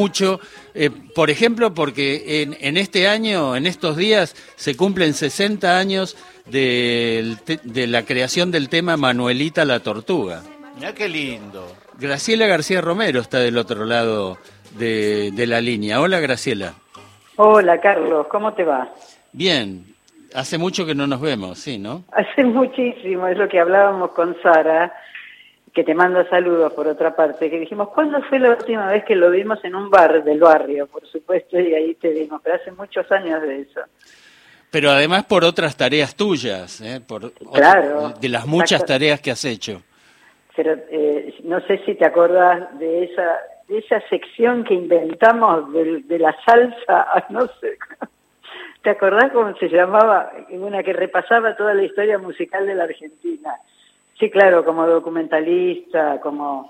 mucho, 0.00 0.38
eh, 0.74 0.90
por 1.12 1.28
ejemplo, 1.28 1.74
porque 1.74 2.42
en, 2.42 2.56
en, 2.60 2.76
este 2.76 3.08
año, 3.08 3.56
en 3.56 3.66
estos 3.66 3.96
días, 3.96 4.36
se 4.54 4.76
cumplen 4.76 5.12
60 5.12 5.76
años 5.76 6.16
de, 6.46 7.34
de 7.64 7.86
la 7.88 8.04
creación 8.04 8.52
del 8.52 8.68
tema 8.68 8.96
Manuelita 8.96 9.64
la 9.64 9.80
Tortuga. 9.80 10.42
Mira 10.76 10.94
qué 10.94 11.08
lindo. 11.08 11.66
Graciela 11.98 12.46
García 12.46 12.80
Romero 12.80 13.18
está 13.18 13.40
del 13.40 13.58
otro 13.58 13.84
lado 13.86 14.38
de, 14.78 15.32
de 15.32 15.46
la 15.48 15.60
línea. 15.60 16.00
Hola, 16.00 16.20
Graciela. 16.20 16.74
Hola, 17.34 17.80
Carlos, 17.80 18.28
¿cómo 18.28 18.54
te 18.54 18.62
va? 18.62 18.88
Bien, 19.32 19.84
hace 20.32 20.58
mucho 20.58 20.86
que 20.86 20.94
no 20.94 21.08
nos 21.08 21.20
vemos, 21.20 21.58
sí, 21.58 21.76
¿no? 21.76 22.04
Hace 22.12 22.44
muchísimo, 22.44 23.26
es 23.26 23.36
lo 23.36 23.48
que 23.48 23.58
hablábamos 23.58 24.12
con 24.12 24.40
Sara 24.44 24.92
que 25.78 25.84
te 25.84 25.94
mando 25.94 26.28
saludos 26.28 26.72
por 26.72 26.88
otra 26.88 27.14
parte, 27.14 27.48
que 27.48 27.60
dijimos, 27.60 27.90
¿cuándo 27.90 28.20
fue 28.22 28.40
la 28.40 28.50
última 28.50 28.90
vez 28.90 29.04
que 29.04 29.14
lo 29.14 29.30
vimos 29.30 29.64
en 29.64 29.76
un 29.76 29.88
bar 29.88 30.24
del 30.24 30.40
barrio? 30.40 30.88
Por 30.88 31.06
supuesto, 31.06 31.56
y 31.56 31.72
ahí 31.72 31.94
te 31.94 32.08
vimos, 32.08 32.40
pero 32.42 32.56
hace 32.56 32.72
muchos 32.72 33.08
años 33.12 33.40
de 33.42 33.60
eso. 33.60 33.82
Pero 34.72 34.90
además 34.90 35.26
por 35.26 35.44
otras 35.44 35.76
tareas 35.76 36.16
tuyas, 36.16 36.80
¿eh? 36.80 37.00
por 37.00 37.32
claro, 37.54 38.12
de 38.20 38.28
las 38.28 38.44
muchas 38.44 38.84
tareas 38.84 39.20
que 39.20 39.30
has 39.30 39.44
hecho. 39.44 39.80
Pero 40.56 40.72
eh, 40.90 41.32
no 41.44 41.60
sé 41.60 41.80
si 41.86 41.94
te 41.94 42.06
acordás 42.06 42.76
de 42.80 43.04
esa 43.04 43.38
de 43.68 43.78
esa 43.78 44.00
sección 44.08 44.64
que 44.64 44.74
inventamos 44.74 45.72
de, 45.72 46.02
de 46.02 46.18
la 46.18 46.34
salsa, 46.44 47.06
no 47.28 47.46
sé, 47.60 47.78
¿te 48.82 48.90
acordás 48.90 49.30
cómo 49.30 49.56
se 49.58 49.68
llamaba? 49.68 50.32
Una 50.50 50.82
que 50.82 50.92
repasaba 50.92 51.54
toda 51.54 51.72
la 51.72 51.84
historia 51.84 52.18
musical 52.18 52.66
de 52.66 52.74
la 52.74 52.82
Argentina 52.82 53.54
Sí, 54.18 54.30
claro, 54.30 54.64
como 54.64 54.86
documentalista, 54.86 56.20
como, 56.20 56.68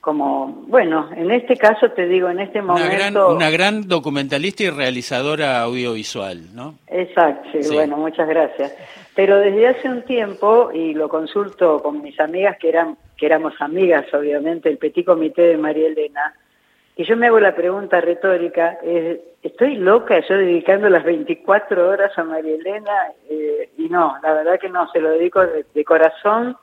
como, 0.00 0.64
bueno, 0.66 1.08
en 1.14 1.30
este 1.30 1.56
caso 1.56 1.90
te 1.92 2.06
digo, 2.06 2.28
en 2.28 2.40
este 2.40 2.60
momento... 2.60 2.86
Una 2.86 2.98
gran, 2.98 3.16
una 3.16 3.50
gran 3.50 3.88
documentalista 3.88 4.64
y 4.64 4.70
realizadora 4.70 5.60
audiovisual, 5.60 6.54
¿no? 6.54 6.74
Exacto, 6.88 7.50
sí, 7.52 7.72
bueno, 7.72 7.96
muchas 7.96 8.28
gracias. 8.28 8.74
Pero 9.14 9.36
desde 9.38 9.68
hace 9.68 9.88
un 9.88 10.02
tiempo, 10.02 10.70
y 10.72 10.94
lo 10.94 11.08
consulto 11.08 11.80
con 11.82 12.02
mis 12.02 12.18
amigas 12.18 12.56
que 12.58 12.68
eran 12.68 12.96
que 13.16 13.26
éramos 13.26 13.52
amigas, 13.60 14.06
obviamente, 14.14 14.68
el 14.68 14.78
Petit 14.78 15.04
Comité 15.04 15.42
de 15.42 15.56
María 15.56 15.88
Elena, 15.88 16.34
y 16.96 17.04
yo 17.04 17.16
me 17.16 17.26
hago 17.26 17.38
la 17.38 17.54
pregunta 17.54 18.00
retórica, 18.00 18.78
¿estoy 19.42 19.76
loca 19.76 20.20
yo 20.28 20.36
dedicando 20.36 20.88
las 20.88 21.04
24 21.04 21.88
horas 21.88 22.16
a 22.16 22.24
María 22.24 22.54
Elena? 22.54 22.92
Eh, 23.28 23.70
y 23.76 23.88
no, 23.88 24.16
la 24.20 24.32
verdad 24.32 24.58
que 24.60 24.68
no, 24.68 24.88
se 24.90 25.00
lo 25.00 25.10
dedico 25.10 25.40
de 25.46 25.84
corazón 25.84 26.56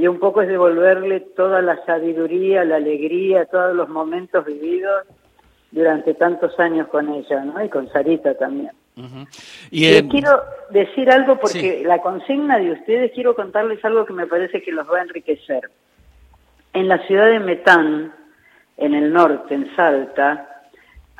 y 0.00 0.06
un 0.06 0.18
poco 0.18 0.40
es 0.40 0.48
devolverle 0.48 1.20
toda 1.36 1.60
la 1.60 1.84
sabiduría, 1.84 2.64
la 2.64 2.76
alegría, 2.76 3.44
todos 3.44 3.76
los 3.76 3.90
momentos 3.90 4.46
vividos 4.46 5.04
durante 5.70 6.14
tantos 6.14 6.58
años 6.58 6.88
con 6.88 7.10
ella, 7.10 7.44
¿no? 7.44 7.62
Y 7.62 7.68
con 7.68 7.86
Sarita 7.92 8.32
también. 8.34 8.70
y, 9.70 9.84
eh, 9.84 10.08
quiero 10.10 10.42
decir 10.70 11.10
algo 11.10 11.38
porque 11.38 11.82
la 11.84 12.00
consigna 12.00 12.58
de 12.58 12.72
ustedes, 12.72 13.12
quiero 13.12 13.34
contarles 13.34 13.84
algo 13.84 14.06
que 14.06 14.14
me 14.14 14.26
parece 14.26 14.62
que 14.62 14.72
los 14.72 14.90
va 14.90 15.00
a 15.00 15.02
enriquecer. 15.02 15.70
En 16.72 16.88
la 16.88 17.06
ciudad 17.06 17.26
de 17.26 17.40
Metán, 17.40 18.14
en 18.78 18.94
el 18.94 19.12
norte, 19.12 19.54
en 19.54 19.76
Salta, 19.76 20.48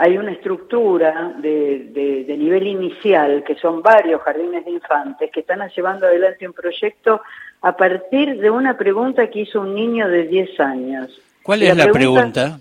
hay 0.02 0.16
una 0.16 0.32
estructura 0.32 1.34
de, 1.42 2.24
de, 2.26 2.36
nivel 2.38 2.66
inicial, 2.66 3.44
que 3.44 3.54
son 3.56 3.82
varios 3.82 4.22
jardines 4.22 4.64
de 4.64 4.70
infantes, 4.70 5.30
que 5.30 5.40
están 5.40 5.60
llevando 5.76 6.06
adelante 6.06 6.48
un 6.48 6.54
proyecto 6.54 7.20
a 7.60 7.76
partir 7.76 8.40
de 8.40 8.50
una 8.50 8.78
pregunta 8.78 9.28
que 9.28 9.40
hizo 9.40 9.60
un 9.60 9.74
niño 9.74 10.08
de 10.08 10.26
10 10.26 10.58
años. 10.60 11.20
¿Cuál 11.42 11.64
es 11.64 11.76
la, 11.76 11.92
pregunta, 11.92 12.58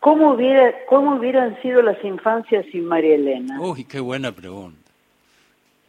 ¿cómo, 0.00 0.32
hubiera, 0.32 0.72
¿Cómo 0.86 1.16
hubieran 1.16 1.60
sido 1.60 1.82
las 1.82 2.02
infancias 2.02 2.64
sin 2.72 2.86
María 2.86 3.16
Elena? 3.16 3.60
Uy, 3.60 3.84
qué 3.84 4.00
buena 4.00 4.32
pregunta. 4.32 4.90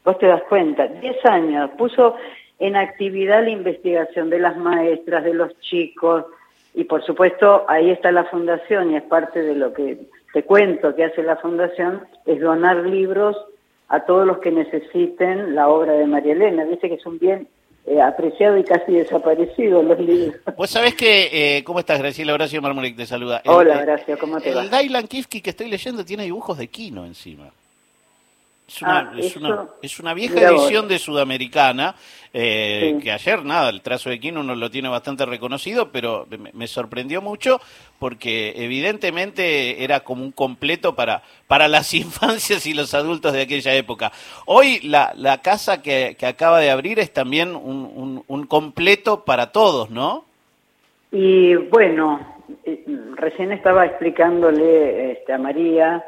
Vos 0.03 0.19
te 0.19 0.27
das 0.27 0.43
cuenta, 0.49 0.85
10 0.87 1.25
años, 1.27 1.69
puso 1.77 2.17
en 2.59 2.75
actividad 2.75 3.41
la 3.41 3.51
investigación 3.51 4.29
de 4.29 4.39
las 4.39 4.57
maestras, 4.57 5.23
de 5.23 5.33
los 5.33 5.57
chicos, 5.61 6.25
y 6.73 6.83
por 6.83 7.05
supuesto 7.05 7.63
ahí 7.69 7.89
está 7.89 8.11
la 8.11 8.25
fundación 8.25 8.91
y 8.91 8.97
es 8.97 9.03
parte 9.03 9.41
de 9.41 9.55
lo 9.55 9.71
que 9.71 9.97
te 10.33 10.43
cuento 10.43 10.95
que 10.95 11.05
hace 11.05 11.21
la 11.23 11.37
fundación, 11.37 12.01
es 12.25 12.41
donar 12.41 12.77
libros 12.77 13.37
a 13.87 14.03
todos 14.05 14.25
los 14.25 14.39
que 14.39 14.51
necesiten 14.51 15.53
la 15.53 15.69
obra 15.69 15.93
de 15.93 16.07
María 16.07 16.33
Elena. 16.33 16.65
Dice 16.65 16.89
que 16.89 16.95
es 16.95 17.05
un 17.05 17.19
bien 17.19 17.47
eh, 17.85 18.01
apreciado 18.01 18.57
y 18.57 18.63
casi 18.63 18.93
desaparecido 18.93 19.83
los 19.83 19.99
libros. 19.99 20.35
Vos 20.57 20.71
sabés 20.71 20.95
que, 20.95 21.57
eh, 21.57 21.63
¿cómo 21.63 21.79
estás 21.79 21.99
Graciela? 21.99 22.33
Horacio 22.33 22.61
Marmolek 22.61 22.95
te 22.95 23.05
saluda. 23.05 23.43
Hola 23.45 23.79
Horacio, 23.79 24.17
¿cómo 24.17 24.41
te 24.41 24.49
el 24.49 24.57
va? 24.57 24.63
El 24.63 24.71
Dylan 24.71 25.07
Kifke 25.07 25.41
que 25.41 25.51
estoy 25.51 25.69
leyendo 25.69 26.03
tiene 26.03 26.23
dibujos 26.23 26.57
de 26.57 26.67
Kino 26.67 27.05
encima. 27.05 27.51
Es 28.67 28.81
una, 28.81 28.99
ah, 28.99 29.13
es, 29.17 29.35
una, 29.35 29.67
es 29.81 29.99
una 29.99 30.13
vieja 30.13 30.39
edición 30.39 30.87
de 30.87 30.97
Sudamericana, 30.97 31.95
eh, 32.33 32.97
que 33.03 33.11
ayer, 33.11 33.43
nada, 33.43 33.69
el 33.69 33.81
trazo 33.81 34.09
de 34.09 34.19
Quino 34.19 34.39
uno 34.39 34.55
lo 34.55 34.71
tiene 34.71 34.87
bastante 34.87 35.25
reconocido, 35.25 35.91
pero 35.91 36.25
me, 36.53 36.67
sorprendió 36.67 37.21
mucho 37.21 37.59
porque 37.99 38.53
evidentemente 38.55 39.83
era 39.83 39.99
como 39.99 40.23
un 40.23 40.31
completo 40.31 40.95
para, 40.95 41.23
para 41.47 41.67
las 41.67 41.93
infancias 41.93 42.65
y 42.65 42.73
los 42.73 42.93
adultos 42.93 43.33
de 43.33 43.41
aquella 43.41 43.75
época. 43.75 44.11
Hoy 44.45 44.79
la, 44.81 45.13
la 45.17 45.41
casa 45.41 45.81
que, 45.81 46.15
que 46.17 46.25
acaba 46.25 46.59
de 46.59 46.71
abrir 46.71 46.99
es 46.99 47.11
también 47.11 47.55
un, 47.55 47.91
un, 47.93 48.23
un 48.25 48.47
completo 48.47 49.25
para 49.25 49.51
todos, 49.51 49.89
¿no? 49.89 50.25
Y 51.11 51.53
bueno, 51.55 52.19
eh, 52.65 52.83
recién 53.15 53.51
estaba 53.51 53.85
explicándole 53.85 55.11
este, 55.11 55.33
a 55.33 55.37
María 55.37 56.03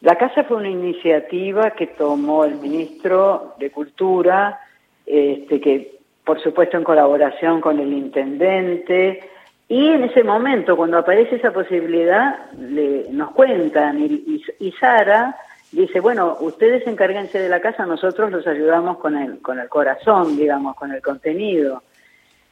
la 0.00 0.16
casa 0.16 0.44
fue 0.44 0.58
una 0.58 0.70
iniciativa 0.70 1.70
que 1.72 1.88
tomó 1.88 2.44
el 2.44 2.56
ministro 2.56 3.54
de 3.58 3.70
Cultura, 3.70 4.60
este, 5.04 5.60
que 5.60 5.98
por 6.24 6.40
supuesto 6.42 6.76
en 6.76 6.84
colaboración 6.84 7.60
con 7.60 7.80
el 7.80 7.92
intendente, 7.92 9.20
y 9.68 9.88
en 9.88 10.04
ese 10.04 10.24
momento, 10.24 10.76
cuando 10.76 10.98
aparece 10.98 11.36
esa 11.36 11.52
posibilidad, 11.52 12.50
le, 12.58 13.06
nos 13.10 13.32
cuentan, 13.32 13.98
y, 14.00 14.72
Sara 14.80 15.36
dice, 15.72 16.00
bueno, 16.00 16.38
ustedes 16.40 16.86
encárguense 16.86 17.38
de 17.38 17.50
la 17.50 17.60
casa, 17.60 17.84
nosotros 17.84 18.30
los 18.32 18.46
ayudamos 18.46 18.96
con 18.96 19.16
el, 19.16 19.40
con 19.40 19.58
el 19.58 19.68
corazón, 19.68 20.36
digamos, 20.38 20.74
con 20.74 20.92
el 20.92 21.02
contenido. 21.02 21.82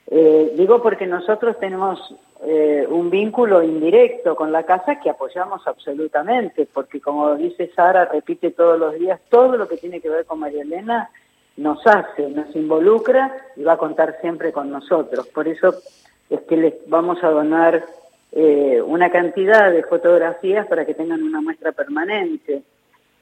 Eh, 0.09 0.53
digo 0.57 0.81
porque 0.83 1.07
nosotros 1.07 1.59
tenemos 1.59 2.15
eh, 2.45 2.87
un 2.89 3.11
vínculo 3.11 3.63
indirecto 3.63 4.37
con 4.37 4.53
la 4.53 4.63
casa 4.63 5.01
que 5.01 5.11
apoyamos 5.11 5.67
absolutamente, 5.67 6.67
porque 6.73 7.01
como 7.01 7.35
dice 7.35 7.71
Sara, 7.75 8.05
repite 8.05 8.51
todos 8.53 8.79
los 8.79 8.95
días, 8.95 9.21
todo 9.29 9.57
lo 9.57 9.67
que 9.67 9.77
tiene 9.77 10.01
que 10.01 10.09
ver 10.09 10.25
con 10.27 10.41
María 10.41 10.63
Elena 10.63 11.11
nos 11.57 11.85
hace, 11.87 12.29
nos 12.29 12.55
involucra 12.55 13.35
y 13.57 13.65
va 13.65 13.73
a 13.73 13.79
contar 13.79 14.19
siempre 14.21 14.53
con 14.53 14.71
nosotros. 14.71 15.27
Por 15.29 15.49
eso 15.49 15.75
es 16.29 16.41
que 16.43 16.57
les 16.57 16.75
vamos 16.89 17.23
a 17.25 17.31
donar 17.31 17.85
eh, 18.33 18.83
una 18.83 19.11
cantidad 19.11 19.73
de 19.73 19.83
fotografías 19.85 20.67
para 20.67 20.85
que 20.85 20.95
tengan 20.95 21.23
una 21.23 21.41
muestra 21.41 21.73
permanente. 21.73 22.63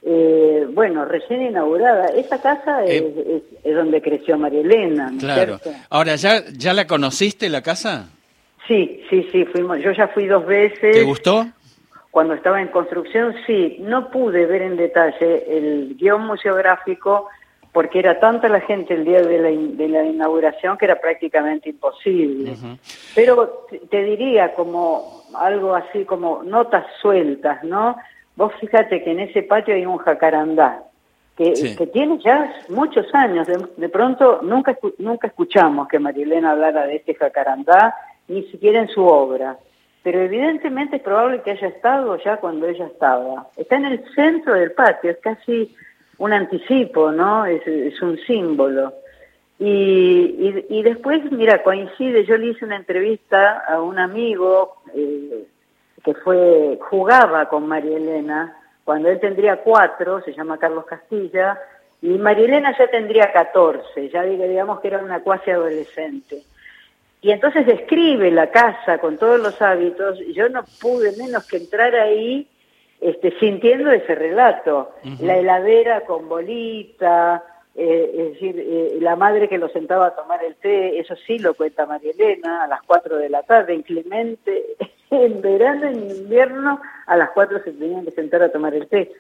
Eh, 0.06 0.66
bueno, 0.70 1.06
recién 1.06 1.42
inaugurada. 1.42 2.09
Esa 2.09 2.41
casa 2.41 2.84
es, 2.84 3.03
eh, 3.03 3.72
donde 3.72 4.03
creció 4.03 4.37
María 4.37 4.60
Elena. 4.60 5.10
claro. 5.19 5.59
Ahora, 5.88 6.16
¿ya, 6.16 6.44
¿ya 6.53 6.75
la 6.75 6.87
conociste 6.87 7.48
la 7.48 7.62
casa? 7.62 8.10
Sí, 8.69 9.03
sí, 9.09 9.26
sí, 9.32 9.44
fuimos. 9.47 9.78
Yo 9.81 9.92
ya 9.92 10.09
fui 10.09 10.26
dos 10.26 10.47
veces. 10.47 10.92
¿Te 10.92 11.03
gustó? 11.03 11.47
Cuando 12.10 12.34
estaba 12.34 12.60
en 12.60 12.69
construcción, 12.69 13.34
sí. 13.47 13.78
No 13.81 14.10
pude 14.10 14.47
ver 14.47 14.62
en 14.62 14.76
detalle 14.76 15.44
el 15.48 15.97
guion 15.98 16.26
museográfico 16.26 17.28
porque 17.72 17.98
era 17.98 18.21
tanta 18.21 18.48
la 18.48 18.60
gente 18.60 18.94
el 18.94 19.04
día 19.04 19.21
de 19.21 19.38
la, 19.38 19.48
de 19.48 19.88
la 19.88 20.04
inauguración 20.04 20.78
que 20.78 20.84
era 20.84 21.00
prácticamente 21.00 21.71
imposible. 21.71 22.56
Pero 23.15 23.66
te 23.91 24.04
diría 24.04 24.54
como 24.54 25.25
algo 25.34 25.75
así 25.75 26.04
como 26.04 26.42
notas 26.44 26.86
sueltas, 27.00 27.65
¿no? 27.65 27.97
Vos 28.37 28.53
fíjate 28.60 29.03
que 29.03 29.13
en 29.13 29.21
ese 29.21 29.42
patio 29.42 29.75
hay 29.75 29.86
un 29.86 29.98
jacarandá, 29.98 30.83
que, 31.36 31.53
que 31.77 31.86
tiene 31.89 32.19
ya 32.19 32.53
muchos 32.69 33.07
años. 33.15 33.47
De, 33.77 33.89
pronto 33.89 34.41
nunca, 34.42 34.77
nunca 34.98 35.27
escuchamos 35.28 35.89
que 35.89 35.98
Marilena 35.98 36.53
hablara 36.53 36.86
de 36.86 36.97
este 36.97 37.15
jacarandá, 37.15 37.95
ni 38.28 38.42
siquiera 38.45 38.81
en 38.81 38.89
su 38.89 39.04
obra. 39.04 39.57
Pero 40.03 40.21
evidentemente 40.21 40.97
es 40.97 41.03
probable 41.03 41.42
que 41.42 41.53
haya 41.53 41.69
estado 41.69 42.16
ya 42.19 42.36
cuando 42.36 42.66
ella 42.69 42.86
estaba. 42.86 43.48
Está 43.57 43.77
en 43.77 43.86
el 43.86 44.04
centro 44.15 44.54
del 44.54 44.72
patio, 44.72 45.10
es 45.10 45.19
casi 45.19 45.75
un 46.19 46.33
anticipo, 46.33 47.10
¿no? 47.10 47.47
Es, 47.47 47.66
es 47.66 48.01
un 48.03 48.19
símbolo. 48.19 48.92
Y, 49.59 50.65
y, 50.69 50.83
después, 50.83 51.30
mira, 51.30 51.63
coincide, 51.63 52.25
yo 52.25 52.37
le 52.37 52.48
hice 52.48 52.65
una 52.65 52.77
entrevista 52.77 53.63
a 53.66 53.80
un 53.80 53.98
amigo 53.98 54.75
eh, 54.95 55.47
que 56.04 56.15
fue 56.15 56.78
jugaba 56.91 57.48
con 57.48 57.66
María 57.66 57.97
Elena, 57.97 58.56
cuando 58.84 59.09
él 59.09 59.18
tendría 59.18 59.56
cuatro, 59.56 60.21
se 60.21 60.34
llama 60.34 60.59
Carlos 60.59 60.84
Castilla, 60.84 61.59
y 62.03 62.18
María 62.18 62.45
Elena 62.45 62.77
ya 62.77 62.86
tendría 62.89 63.33
catorce, 63.33 64.10
ya 64.10 64.22
digamos 64.22 64.80
que 64.80 64.89
era 64.89 64.98
una 64.98 65.21
cuasi 65.21 65.51
adolescente. 65.51 66.42
y 67.22 67.30
entonces 67.30 67.65
describe 67.65 68.30
la 68.30 68.51
casa 68.51 68.98
con 68.98 69.16
todos 69.16 69.41
los 69.41 69.62
hábitos, 69.62 70.21
y 70.21 70.34
yo 70.34 70.51
no 70.51 70.62
pude 70.78 71.16
menos 71.16 71.47
que 71.47 71.56
entrar 71.56 71.95
ahí 71.95 72.47
este, 73.01 73.39
sintiendo 73.39 73.91
ese 73.91 74.15
relato. 74.15 74.92
La 75.21 75.39
heladera 75.39 76.03
con 76.03 76.28
bolita, 76.28 77.42
eh, 77.74 78.10
es 78.16 78.33
decir, 78.34 78.56
eh, 78.59 78.98
la 79.01 79.16
madre 79.16 79.48
que 79.48 79.59
lo 79.59 79.68
sentaba 79.68 80.09
a 80.09 80.15
tomar 80.15 80.45
el 80.45 80.54
té, 80.56 80.98
eso 80.98 81.16
sí 81.27 81.39
lo 81.39 81.54
cuenta 81.54 81.86
María 81.86 82.12
Elena, 82.12 82.65
a 82.65 82.66
las 82.68 82.83
4 82.83 83.16
de 83.16 83.28
la 83.28 83.42
tarde, 83.42 83.74
inclemente, 83.74 84.77
en 85.10 85.41
verano, 85.41 85.86
en 85.86 86.10
invierno, 86.10 86.80
a 87.06 87.16
las 87.16 87.30
4 87.30 87.62
se 87.65 87.72
tenían 87.72 88.04
que 88.04 88.10
sentar 88.12 88.42
a 88.42 88.53
tomar 88.53 88.74
el 88.74 88.86
té. 88.89 89.12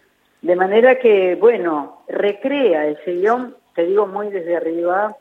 De 0.42 0.56
manera 0.56 0.98
que, 0.98 1.36
bueno, 1.36 2.02
recrea 2.08 2.86
ese 2.86 3.14
guion, 3.14 3.54
te 3.74 3.86
digo 3.86 4.06
muy 4.06 4.28
desde 4.28 4.56
arriba, 4.56 5.16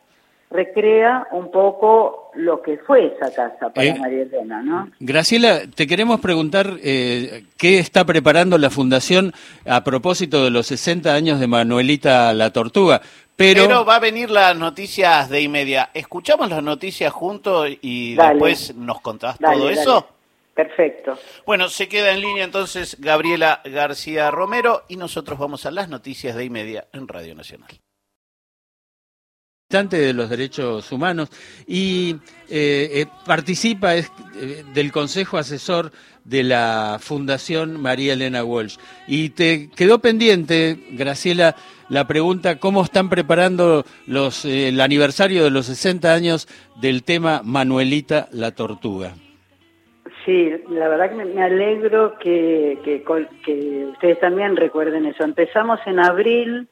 recrea 0.50 1.26
un 1.32 1.50
poco 1.50 2.30
lo 2.34 2.62
que 2.62 2.78
fue 2.78 3.06
esa 3.06 3.32
casa 3.34 3.70
para 3.70 3.86
eh, 3.86 3.98
María 3.98 4.22
Elena, 4.22 4.62
¿no? 4.62 4.88
Graciela, 5.00 5.62
te 5.74 5.86
queremos 5.86 6.20
preguntar 6.20 6.74
eh, 6.82 7.44
qué 7.56 7.78
está 7.78 8.04
preparando 8.04 8.56
la 8.58 8.70
Fundación 8.70 9.32
a 9.66 9.82
propósito 9.82 10.44
de 10.44 10.50
los 10.50 10.66
60 10.66 11.12
años 11.12 11.40
de 11.40 11.46
Manuelita 11.46 12.32
la 12.34 12.52
Tortuga. 12.52 13.00
Pero... 13.36 13.84
va 13.84 13.96
a 13.96 14.00
venir 14.00 14.30
las 14.30 14.56
noticias 14.56 15.28
de 15.28 15.40
y 15.40 15.48
media. 15.48 15.90
¿Escuchamos 15.92 16.48
las 16.48 16.62
noticias 16.62 17.12
juntos 17.12 17.68
y 17.80 18.14
después 18.14 18.76
nos 18.76 19.00
contás 19.00 19.38
todo 19.38 19.68
eso? 19.70 20.06
Perfecto. 20.54 21.18
Bueno, 21.44 21.68
se 21.68 21.88
queda 21.88 22.12
en 22.12 22.20
línea 22.20 22.44
entonces 22.44 22.96
Gabriela 23.00 23.60
García 23.64 24.30
Romero 24.30 24.84
y 24.88 24.96
nosotros 24.96 25.38
vamos 25.38 25.66
a 25.66 25.70
las 25.70 25.88
noticias 25.88 26.36
de 26.36 26.44
y 26.44 26.50
media 26.50 26.86
en 26.92 27.08
Radio 27.08 27.34
Nacional 27.34 27.70
de 29.82 30.12
los 30.12 30.30
derechos 30.30 30.92
humanos 30.92 31.30
y 31.66 32.14
eh, 32.48 32.90
eh, 32.92 33.06
participa 33.26 33.96
eh, 33.96 34.04
del 34.72 34.92
Consejo 34.92 35.36
Asesor 35.36 35.90
de 36.22 36.44
la 36.44 36.98
Fundación 37.00 37.80
María 37.80 38.12
Elena 38.12 38.44
Walsh. 38.44 38.76
Y 39.08 39.30
te 39.30 39.70
quedó 39.74 39.98
pendiente, 39.98 40.78
Graciela, 40.92 41.56
la 41.88 42.06
pregunta, 42.06 42.60
¿cómo 42.60 42.84
están 42.84 43.08
preparando 43.08 43.84
los, 44.06 44.44
el 44.44 44.80
aniversario 44.80 45.42
de 45.42 45.50
los 45.50 45.66
60 45.66 46.14
años 46.14 46.46
del 46.80 47.02
tema 47.02 47.40
Manuelita 47.42 48.28
la 48.30 48.52
Tortuga? 48.52 49.16
Sí, 50.24 50.52
la 50.70 50.88
verdad 50.88 51.10
que 51.10 51.24
me 51.24 51.42
alegro 51.42 52.18
que, 52.18 52.78
que 52.82 53.86
ustedes 53.92 54.20
también 54.20 54.56
recuerden 54.56 55.06
eso. 55.06 55.22
Empezamos 55.22 55.80
en 55.86 56.00
abril 56.00 56.68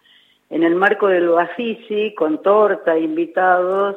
en 0.53 0.63
el 0.63 0.75
marco 0.75 1.09
del 1.09 1.31
Bafisi, 1.31 2.15
con 2.15 2.43
torta, 2.43 2.99
invitados, 2.99 3.97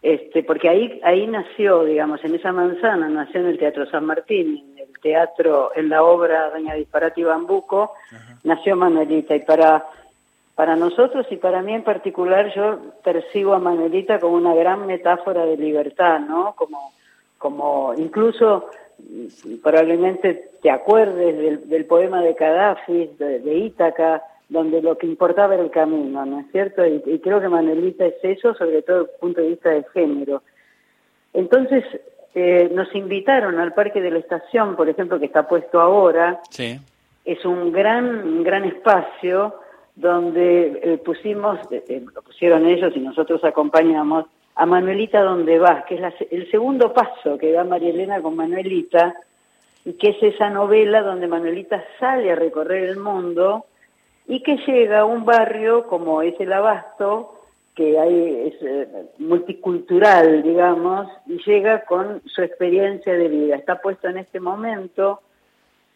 este, 0.00 0.42
porque 0.42 0.70
ahí, 0.70 0.98
ahí 1.04 1.26
nació, 1.26 1.84
digamos, 1.84 2.24
en 2.24 2.34
esa 2.34 2.52
manzana, 2.52 3.06
nació 3.10 3.40
en 3.40 3.48
el 3.48 3.58
Teatro 3.58 3.84
San 3.90 4.06
Martín, 4.06 4.64
en 4.72 4.78
el 4.78 4.98
teatro, 5.00 5.72
en 5.76 5.90
la 5.90 6.02
obra 6.02 6.48
Doña 6.50 6.74
Disparate 6.74 7.20
y 7.20 7.24
Bambuco, 7.24 7.92
nació 8.44 8.76
Manuelita. 8.76 9.36
Y 9.36 9.40
para, 9.40 9.84
para 10.54 10.74
nosotros 10.74 11.26
y 11.30 11.36
para 11.36 11.60
mí 11.60 11.74
en 11.74 11.84
particular, 11.84 12.50
yo 12.54 12.78
percibo 13.04 13.52
a 13.52 13.58
Manuelita 13.58 14.18
como 14.18 14.36
una 14.36 14.54
gran 14.54 14.86
metáfora 14.86 15.44
de 15.44 15.58
libertad, 15.58 16.18
¿no? 16.20 16.54
Como, 16.56 16.94
como 17.36 17.92
incluso 17.94 18.70
probablemente 19.62 20.50
te 20.62 20.70
acuerdes 20.70 21.68
del, 21.68 21.84
poema 21.86 22.22
de 22.22 22.34
Gaddafi, 22.34 23.10
de, 23.18 23.40
de 23.40 23.54
Ítaca, 23.54 24.22
donde 24.50 24.82
lo 24.82 24.98
que 24.98 25.06
importaba 25.06 25.54
era 25.54 25.62
el 25.62 25.70
camino, 25.70 26.26
¿no 26.26 26.40
es 26.40 26.46
cierto? 26.50 26.84
Y, 26.84 27.20
creo 27.20 27.40
que 27.40 27.48
Manuelita 27.48 28.04
es 28.04 28.16
eso, 28.22 28.52
sobre 28.54 28.82
todo 28.82 29.04
desde 29.04 29.12
el 29.12 29.20
punto 29.20 29.40
de 29.40 29.48
vista 29.48 29.70
del 29.70 29.84
género. 29.94 30.42
Entonces, 31.32 31.84
eh, 32.34 32.68
nos 32.74 32.92
invitaron 32.94 33.60
al 33.60 33.72
Parque 33.72 34.00
de 34.00 34.10
la 34.10 34.18
Estación, 34.18 34.74
por 34.74 34.88
ejemplo, 34.88 35.20
que 35.20 35.26
está 35.26 35.46
puesto 35.46 35.80
ahora. 35.80 36.40
Sí. 36.50 36.78
Es 37.24 37.44
un 37.44 37.70
gran, 37.70 38.42
gran 38.42 38.64
espacio 38.64 39.54
donde 39.94 40.80
eh, 40.82 40.98
pusimos, 40.98 41.60
eh, 41.70 42.04
lo 42.12 42.22
pusieron 42.22 42.66
ellos 42.66 42.92
y 42.96 43.00
nosotros 43.00 43.44
acompañamos, 43.44 44.26
a 44.54 44.66
Manuelita 44.66 45.22
donde 45.22 45.58
va, 45.58 45.84
que 45.84 45.96
es 45.96 46.14
el 46.30 46.50
segundo 46.50 46.92
paso 46.92 47.38
que 47.38 47.52
da 47.52 47.64
María 47.64 47.90
Elena 47.90 48.20
con 48.20 48.36
Manuelita, 48.36 49.14
y 49.84 49.94
que 49.94 50.10
es 50.10 50.22
esa 50.22 50.50
novela 50.50 51.02
donde 51.02 51.26
Manuelita 51.26 51.82
sale 51.98 52.32
a 52.32 52.36
recorrer 52.36 52.84
el 52.84 52.98
mundo 52.98 53.66
y 54.26 54.42
que 54.42 54.56
llega 54.58 55.00
a 55.00 55.04
un 55.04 55.24
barrio 55.24 55.86
como 55.86 56.22
es 56.22 56.38
el 56.38 56.52
Abasto, 56.52 57.40
que 57.74 57.98
hay, 57.98 58.48
es 58.48 58.62
eh, 58.62 59.06
multicultural, 59.18 60.42
digamos, 60.42 61.08
y 61.26 61.42
llega 61.44 61.84
con 61.84 62.22
su 62.26 62.42
experiencia 62.42 63.14
de 63.14 63.28
vida. 63.28 63.56
Está 63.56 63.80
puesto 63.80 64.08
en 64.08 64.18
este 64.18 64.38
momento. 64.38 65.22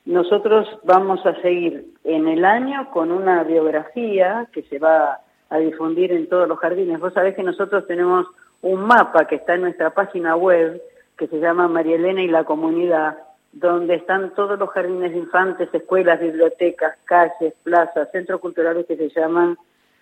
Nosotros 0.06 0.66
vamos 0.84 1.24
a 1.26 1.40
seguir 1.42 1.94
en 2.04 2.26
el 2.28 2.44
año 2.44 2.90
con 2.90 3.10
una 3.10 3.42
biografía 3.44 4.48
que 4.52 4.62
se 4.62 4.78
va 4.78 5.20
a 5.50 5.58
difundir 5.58 6.12
en 6.12 6.28
todos 6.28 6.48
los 6.48 6.58
jardines. 6.58 7.00
Vos 7.00 7.12
sabés 7.12 7.34
que 7.34 7.42
nosotros 7.42 7.86
tenemos 7.86 8.26
un 8.64 8.80
mapa 8.86 9.26
que 9.26 9.36
está 9.36 9.54
en 9.54 9.60
nuestra 9.60 9.90
página 9.90 10.36
web 10.36 10.82
que 11.18 11.26
se 11.26 11.38
llama 11.38 11.68
María 11.68 11.96
Elena 11.96 12.22
y 12.22 12.28
la 12.28 12.44
comunidad, 12.44 13.18
donde 13.52 13.96
están 13.96 14.34
todos 14.34 14.58
los 14.58 14.70
jardines 14.70 15.12
de 15.12 15.18
infantes, 15.18 15.68
escuelas, 15.72 16.18
bibliotecas, 16.18 16.96
calles, 17.04 17.54
plazas, 17.62 18.10
centros 18.10 18.40
culturales 18.40 18.86
que 18.86 18.96
se 18.96 19.10
llaman 19.10 19.58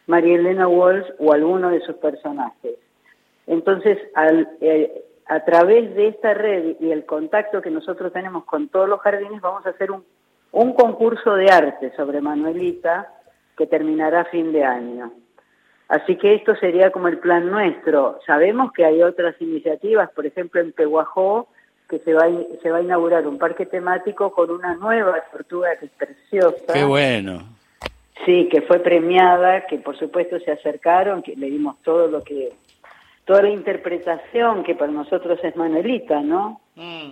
María 0.06 0.36
Elena 0.36 0.68
Walsh 0.68 1.06
o 1.18 1.32
alguno 1.32 1.70
de 1.70 1.80
sus 1.80 1.96
personajes. 1.96 2.76
Entonces, 3.48 3.98
eh, 4.60 5.04
a 5.26 5.44
través 5.44 5.92
de 5.96 6.06
esta 6.06 6.32
red 6.32 6.76
y 6.78 6.92
el 6.92 7.04
contacto 7.04 7.60
que 7.60 7.70
nosotros 7.70 8.12
tenemos 8.12 8.44
con 8.44 8.68
todos 8.68 8.88
los 8.88 9.00
jardines, 9.00 9.40
vamos 9.40 9.66
a 9.66 9.70
hacer 9.70 9.90
un, 9.90 10.04
un 10.52 10.72
concurso 10.74 11.34
de 11.34 11.50
arte 11.50 11.92
sobre 11.96 12.20
Manuelita 12.20 13.12
que 13.56 13.66
terminará 13.66 14.20
a 14.20 14.26
fin 14.26 14.52
de 14.52 14.62
año. 14.62 15.12
Así 15.92 16.16
que 16.16 16.34
esto 16.34 16.56
sería 16.56 16.90
como 16.90 17.08
el 17.08 17.18
plan 17.18 17.50
nuestro. 17.50 18.18
Sabemos 18.26 18.72
que 18.72 18.82
hay 18.82 19.02
otras 19.02 19.34
iniciativas, 19.40 20.08
por 20.12 20.24
ejemplo 20.24 20.58
en 20.62 20.72
Pehuajó, 20.72 21.48
que 21.86 21.98
se 21.98 22.14
va, 22.14 22.24
a, 22.24 22.30
se 22.62 22.70
va 22.70 22.78
a 22.78 22.82
inaugurar 22.82 23.26
un 23.28 23.36
parque 23.36 23.66
temático 23.66 24.32
con 24.32 24.50
una 24.50 24.74
nueva 24.74 25.20
tortuga 25.30 25.76
que 25.76 25.84
es 25.84 25.92
preciosa. 25.92 26.72
¡Qué 26.72 26.84
bueno! 26.84 27.42
Sí, 28.24 28.48
que 28.50 28.62
fue 28.62 28.78
premiada, 28.78 29.66
que 29.66 29.76
por 29.80 29.98
supuesto 29.98 30.40
se 30.40 30.52
acercaron, 30.52 31.22
que 31.22 31.36
le 31.36 31.50
dimos 31.50 31.76
todo 31.82 32.08
lo 32.08 32.24
que, 32.24 32.54
toda 33.26 33.42
la 33.42 33.50
interpretación 33.50 34.64
que 34.64 34.74
para 34.74 34.92
nosotros 34.92 35.40
es 35.42 35.54
Manuelita, 35.56 36.22
¿no? 36.22 36.62
Mm. 36.74 37.10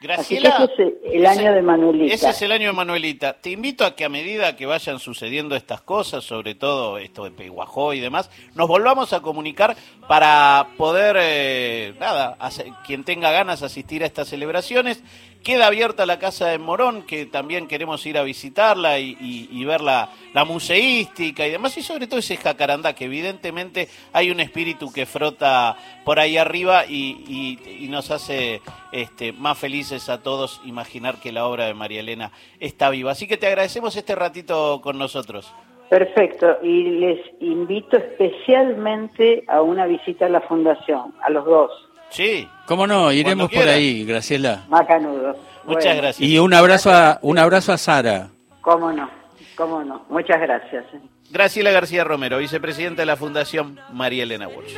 Graciela, 0.00 0.68
ese 0.72 0.82
es 0.82 1.14
el 1.14 1.26
año 1.26 1.52
de 1.52 1.60
Manuelita. 1.60 2.14
Ese 2.14 2.30
es 2.30 2.42
el 2.42 2.52
año 2.52 2.68
de 2.68 2.72
Manuelita. 2.72 3.32
Te 3.40 3.50
invito 3.50 3.84
a 3.84 3.96
que 3.96 4.04
a 4.04 4.08
medida 4.08 4.54
que 4.54 4.64
vayan 4.64 5.00
sucediendo 5.00 5.56
estas 5.56 5.80
cosas, 5.80 6.22
sobre 6.22 6.54
todo 6.54 6.98
esto 6.98 7.24
de 7.24 7.32
Peguajó 7.32 7.92
y 7.94 8.00
demás, 8.00 8.30
nos 8.54 8.68
volvamos 8.68 9.12
a 9.12 9.20
comunicar 9.20 9.76
para 10.06 10.68
poder, 10.76 11.16
eh, 11.18 11.94
nada, 11.98 12.38
quien 12.86 13.02
tenga 13.02 13.32
ganas 13.32 13.64
asistir 13.64 14.04
a 14.04 14.06
estas 14.06 14.28
celebraciones 14.28 15.02
Queda 15.42 15.68
abierta 15.68 16.04
la 16.04 16.18
casa 16.18 16.48
de 16.48 16.58
Morón, 16.58 17.02
que 17.02 17.24
también 17.24 17.68
queremos 17.68 18.04
ir 18.04 18.18
a 18.18 18.22
visitarla 18.22 18.98
y, 18.98 19.64
ver 19.64 19.80
la, 19.80 20.10
museística 20.46 21.46
y 21.46 21.50
demás, 21.50 21.76
y 21.78 21.82
sobre 21.82 22.06
todo 22.06 22.20
ese 22.20 22.36
jacarandá, 22.36 22.94
que 22.94 23.06
evidentemente 23.06 23.88
hay 24.12 24.30
un 24.30 24.40
espíritu 24.40 24.92
que 24.92 25.06
frota 25.06 25.76
por 26.04 26.18
ahí 26.18 26.36
arriba 26.36 26.84
y, 26.86 27.86
nos 27.88 28.10
hace 28.10 28.60
este, 28.92 29.32
más 29.32 29.58
felices 29.58 30.08
a 30.10 30.22
todos 30.22 30.60
imaginar 30.66 31.20
que 31.20 31.32
la 31.32 31.46
obra 31.46 31.66
de 31.66 31.74
María 31.74 32.00
Elena 32.00 32.30
está 32.60 32.90
viva. 32.90 33.12
Así 33.12 33.26
que 33.26 33.38
te 33.38 33.46
agradecemos 33.46 33.96
este 33.96 34.14
ratito 34.14 34.80
con 34.82 34.98
nosotros. 34.98 35.54
Perfecto, 35.88 36.58
y 36.62 36.82
les 36.82 37.18
invito 37.40 37.96
especialmente 37.96 39.44
a 39.48 39.62
una 39.62 39.86
visita 39.86 40.26
a 40.26 40.28
la 40.28 40.42
Fundación, 40.42 41.14
a 41.22 41.30
los 41.30 41.46
dos. 41.46 41.87
Sí. 42.10 42.48
¿Cómo 42.66 42.86
no? 42.86 43.12
Iremos 43.12 43.50
por 43.50 43.68
ahí, 43.68 44.04
Graciela. 44.04 44.64
Macanudo. 44.68 45.34
Muchas 45.64 45.96
gracias. 45.96 46.20
Y 46.28 46.38
un 46.38 46.54
abrazo 46.54 46.92
a 46.92 47.18
un 47.22 47.38
abrazo 47.38 47.72
a 47.72 47.78
Sara. 47.78 48.28
Cómo 48.62 48.92
no, 48.92 49.08
cómo 49.56 49.84
no. 49.84 50.04
Muchas 50.08 50.40
gracias. 50.40 50.84
Graciela 51.30 51.70
García 51.70 52.04
Romero, 52.04 52.38
vicepresidenta 52.38 53.02
de 53.02 53.06
la 53.06 53.16
Fundación 53.16 53.78
María 53.92 54.22
Elena 54.22 54.48
Walsh. 54.48 54.72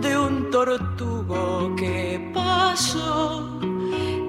de 0.00 0.16
un 0.16 0.50
tortugo 0.50 1.74
que 1.74 2.30
pasó, 2.32 3.58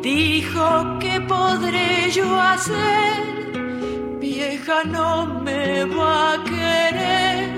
dijo 0.01 1.00
que 1.00 1.22
podré 1.22 2.10
yo 2.10 2.41
hacer, 2.41 4.17
vieja 4.20 4.84
no 4.86 5.27
me 5.41 5.86
va 5.86 6.34
a 6.34 6.44
querer 6.44 7.57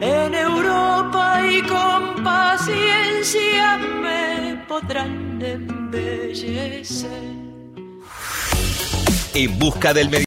en 0.00 0.34
Europa 0.34 1.40
y 1.46 1.62
con 1.62 2.22
paciencia 2.22 3.78
me 3.78 4.56
podrán 4.68 5.40
embellecer. 5.40 7.10
En 9.34 9.58
busca 9.58 9.92
del 9.92 10.08